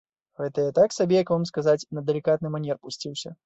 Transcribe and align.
Гэта 0.39 0.63
я 0.67 0.71
так 0.79 0.95
сабе, 0.95 1.19
як 1.23 1.33
вам 1.35 1.47
сказаць, 1.51 1.87
на 1.97 2.05
далікатны 2.11 2.47
манер 2.59 2.75
пусціўся. 2.87 3.39